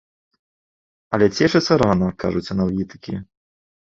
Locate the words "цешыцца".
1.37-1.77